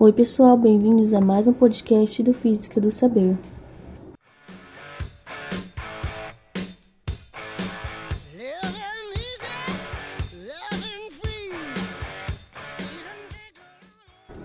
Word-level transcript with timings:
Oi, 0.00 0.12
pessoal, 0.12 0.56
bem-vindos 0.56 1.12
a 1.12 1.20
mais 1.20 1.48
um 1.48 1.52
podcast 1.52 2.22
do 2.22 2.32
Física 2.32 2.80
do 2.80 2.88
Saber. 2.88 3.36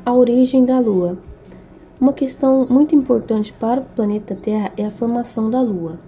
A 0.03 0.11
origem 0.11 0.65
da 0.65 0.79
Lua. 0.79 1.19
Uma 2.01 2.13
questão 2.13 2.65
muito 2.67 2.95
importante 2.95 3.53
para 3.53 3.81
o 3.81 3.85
planeta 3.85 4.33
Terra 4.33 4.71
é 4.75 4.87
a 4.87 4.89
formação 4.89 5.51
da 5.51 5.61
Lua. 5.61 5.99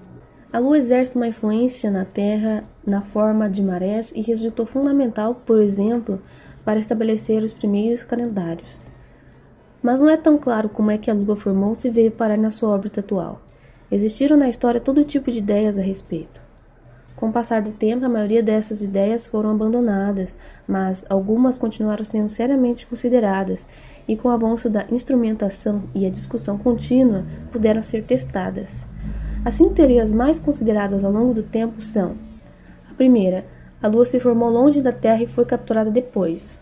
A 0.51 0.57
Lua 0.57 0.79
exerce 0.79 1.15
uma 1.15 1.27
influência 1.27 1.91
na 1.91 2.03
Terra 2.03 2.63
na 2.83 3.03
forma 3.03 3.47
de 3.47 3.61
marés 3.61 4.11
e 4.15 4.23
resultou 4.23 4.65
fundamental, 4.65 5.35
por 5.45 5.61
exemplo, 5.61 6.19
para 6.63 6.79
estabelecer 6.79 7.43
os 7.43 7.53
primeiros 7.53 8.03
calendários 8.03 8.94
mas 9.85 9.99
não 9.99 10.09
é 10.09 10.17
tão 10.17 10.35
claro 10.35 10.67
como 10.67 10.89
é 10.89 10.97
que 10.97 11.11
a 11.11 11.13
Lua 11.13 11.35
formou-se 11.35 11.87
e 11.87 11.91
veio 11.91 12.09
parar 12.09 12.37
na 12.37 12.49
sua 12.49 12.69
órbita 12.69 13.01
atual. 13.01 13.39
Existiram 13.91 14.35
na 14.35 14.49
história 14.49 14.81
todo 14.81 15.05
tipo 15.05 15.31
de 15.31 15.37
ideias 15.37 15.77
a 15.77 15.83
respeito. 15.83 16.41
Com 17.15 17.29
o 17.29 17.31
passar 17.31 17.61
do 17.61 17.69
tempo, 17.69 18.03
a 18.03 18.09
maioria 18.09 18.41
dessas 18.41 18.81
ideias 18.81 19.27
foram 19.27 19.51
abandonadas, 19.51 20.33
mas 20.67 21.05
algumas 21.07 21.59
continuaram 21.59 22.03
sendo 22.03 22.31
seriamente 22.31 22.87
consideradas 22.87 23.67
e, 24.07 24.15
com 24.15 24.27
o 24.27 24.31
avanço 24.31 24.71
da 24.71 24.85
instrumentação 24.91 25.83
e 25.93 26.03
a 26.03 26.09
discussão 26.09 26.57
contínua, 26.57 27.23
puderam 27.51 27.83
ser 27.83 28.03
testadas. 28.05 28.87
As 29.45 29.53
cinco 29.53 29.75
teorias 29.75 30.11
mais 30.11 30.39
consideradas 30.39 31.03
ao 31.03 31.11
longo 31.11 31.31
do 31.31 31.43
tempo 31.43 31.79
são: 31.79 32.15
a 32.89 32.93
primeira, 32.95 33.45
a 33.79 33.87
Lua 33.87 34.03
se 34.03 34.19
formou 34.19 34.49
longe 34.49 34.81
da 34.81 34.91
Terra 34.91 35.21
e 35.21 35.27
foi 35.27 35.45
capturada 35.45 35.91
depois. 35.91 36.59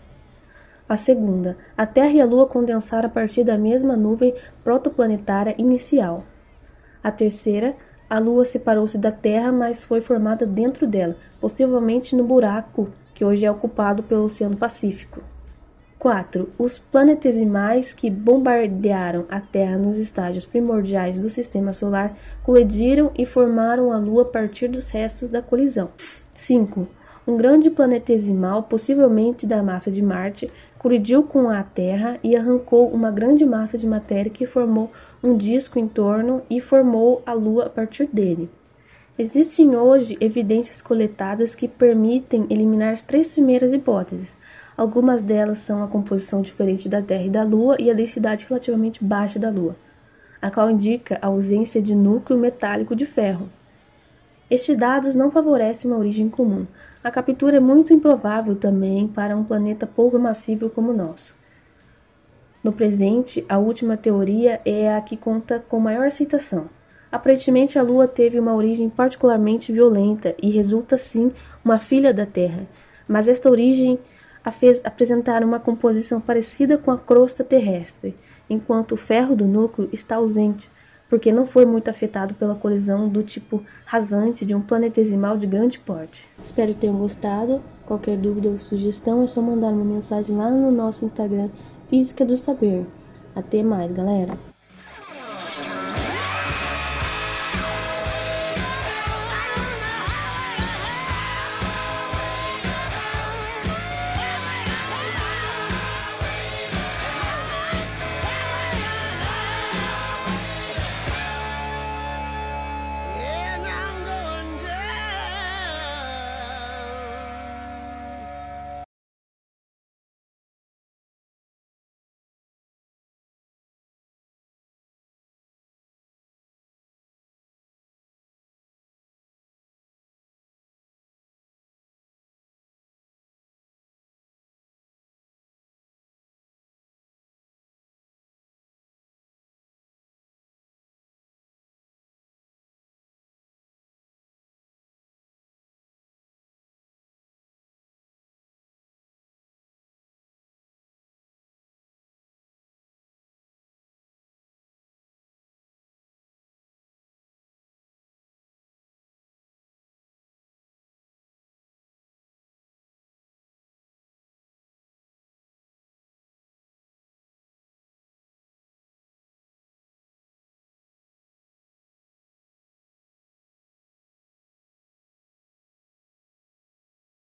A 0.88 0.96
segunda, 0.96 1.56
a 1.76 1.86
Terra 1.86 2.12
e 2.12 2.20
a 2.20 2.26
Lua 2.26 2.46
condensaram 2.46 3.06
a 3.06 3.12
partir 3.12 3.42
da 3.42 3.56
mesma 3.56 3.96
nuvem 3.96 4.34
protoplanetária 4.62 5.54
inicial. 5.56 6.24
A 7.02 7.10
terceira, 7.10 7.74
a 8.08 8.18
Lua 8.18 8.44
separou-se 8.44 8.98
da 8.98 9.10
Terra, 9.10 9.50
mas 9.50 9.82
foi 9.82 10.02
formada 10.02 10.44
dentro 10.46 10.86
dela, 10.86 11.16
possivelmente 11.40 12.14
no 12.14 12.24
buraco 12.24 12.90
que 13.14 13.24
hoje 13.24 13.46
é 13.46 13.50
ocupado 13.50 14.02
pelo 14.02 14.24
Oceano 14.24 14.56
Pacífico. 14.56 15.22
4. 15.98 16.50
Os 16.58 16.76
planetesimais 16.76 17.94
que 17.94 18.10
bombardearam 18.10 19.24
a 19.30 19.40
Terra 19.40 19.78
nos 19.78 19.96
estágios 19.96 20.44
primordiais 20.44 21.18
do 21.18 21.30
Sistema 21.30 21.72
Solar 21.72 22.14
colidiram 22.42 23.10
e 23.16 23.24
formaram 23.24 23.90
a 23.90 23.96
Lua 23.96 24.22
a 24.22 24.26
partir 24.26 24.68
dos 24.68 24.90
restos 24.90 25.30
da 25.30 25.40
colisão. 25.40 25.88
5. 26.34 26.86
Um 27.26 27.38
grande 27.38 27.70
planetesimal, 27.70 28.64
possivelmente 28.64 29.46
da 29.46 29.62
massa 29.62 29.90
de 29.90 30.02
Marte, 30.02 30.50
colidiu 30.78 31.22
com 31.22 31.48
a 31.48 31.62
Terra 31.62 32.18
e 32.22 32.36
arrancou 32.36 32.88
uma 32.90 33.10
grande 33.10 33.46
massa 33.46 33.78
de 33.78 33.86
matéria 33.86 34.30
que 34.30 34.46
formou 34.46 34.92
um 35.22 35.34
disco 35.34 35.78
em 35.78 35.88
torno 35.88 36.42
e 36.50 36.60
formou 36.60 37.22
a 37.24 37.32
Lua 37.32 37.64
a 37.64 37.70
partir 37.70 38.06
dele. 38.12 38.50
Existem 39.18 39.74
hoje 39.74 40.18
evidências 40.20 40.82
coletadas 40.82 41.54
que 41.54 41.66
permitem 41.66 42.46
eliminar 42.50 42.92
as 42.92 43.00
três 43.00 43.32
primeiras 43.32 43.72
hipóteses. 43.72 44.36
Algumas 44.76 45.22
delas 45.22 45.60
são 45.60 45.82
a 45.82 45.88
composição 45.88 46.42
diferente 46.42 46.90
da 46.90 47.00
Terra 47.00 47.24
e 47.24 47.30
da 47.30 47.42
Lua 47.42 47.76
e 47.78 47.90
a 47.90 47.94
densidade 47.94 48.44
relativamente 48.46 49.02
baixa 49.02 49.38
da 49.38 49.48
Lua, 49.48 49.76
a 50.42 50.50
qual 50.50 50.70
indica 50.70 51.18
a 51.22 51.28
ausência 51.28 51.80
de 51.80 51.94
núcleo 51.94 52.38
metálico 52.38 52.94
de 52.94 53.06
ferro. 53.06 53.48
Estes 54.54 54.76
dados 54.76 55.16
não 55.16 55.32
favorecem 55.32 55.90
uma 55.90 55.98
origem 55.98 56.28
comum. 56.28 56.64
A 57.02 57.10
captura 57.10 57.56
é 57.56 57.60
muito 57.60 57.92
improvável 57.92 58.54
também 58.54 59.08
para 59.08 59.36
um 59.36 59.42
planeta 59.42 59.84
pouco 59.84 60.16
massivo 60.16 60.70
como 60.70 60.92
o 60.92 60.96
nosso. 60.96 61.34
No 62.62 62.72
presente, 62.72 63.44
a 63.48 63.58
última 63.58 63.96
teoria 63.96 64.60
é 64.64 64.94
a 64.94 65.00
que 65.00 65.16
conta 65.16 65.58
com 65.68 65.80
maior 65.80 66.06
aceitação. 66.06 66.70
Aparentemente, 67.10 67.80
a 67.80 67.82
Lua 67.82 68.06
teve 68.06 68.38
uma 68.38 68.54
origem 68.54 68.88
particularmente 68.88 69.72
violenta 69.72 70.36
e 70.40 70.50
resulta 70.50 70.96
sim 70.96 71.32
uma 71.64 71.80
filha 71.80 72.14
da 72.14 72.24
Terra, 72.24 72.64
mas 73.08 73.26
esta 73.26 73.50
origem 73.50 73.98
a 74.44 74.52
fez 74.52 74.80
apresentar 74.84 75.42
uma 75.42 75.58
composição 75.58 76.20
parecida 76.20 76.78
com 76.78 76.92
a 76.92 76.98
crosta 76.98 77.42
terrestre, 77.42 78.14
enquanto 78.48 78.92
o 78.92 78.96
ferro 78.96 79.34
do 79.34 79.46
núcleo 79.46 79.88
está 79.92 80.14
ausente, 80.14 80.70
porque 81.08 81.32
não 81.32 81.46
foi 81.46 81.66
muito 81.66 81.88
afetado 81.88 82.34
pela 82.34 82.54
colisão 82.54 83.08
do 83.08 83.22
tipo 83.22 83.62
rasante 83.84 84.44
de 84.44 84.54
um 84.54 84.60
planetesimal 84.60 85.36
de 85.36 85.46
grande 85.46 85.78
porte. 85.78 86.24
Espero 86.42 86.72
que 86.72 86.80
tenham 86.80 86.96
gostado. 86.96 87.62
Qualquer 87.86 88.16
dúvida 88.16 88.48
ou 88.48 88.58
sugestão 88.58 89.22
é 89.22 89.26
só 89.26 89.42
mandar 89.42 89.68
uma 89.68 89.84
mensagem 89.84 90.36
lá 90.36 90.50
no 90.50 90.70
nosso 90.70 91.04
Instagram 91.04 91.48
Física 91.88 92.24
do 92.24 92.36
Saber. 92.36 92.86
Até 93.34 93.62
mais, 93.62 93.92
galera! 93.92 94.53